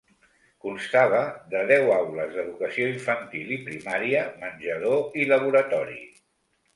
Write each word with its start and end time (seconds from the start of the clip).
Constava 0.67 1.17
de 1.49 1.59
deu 1.71 1.91
aules 1.97 2.33
d'educació 2.37 2.87
infantil 2.93 3.51
i 3.57 3.57
primària, 3.67 4.23
menjador 4.45 5.21
i 5.25 5.29
laboratori. 5.33 5.99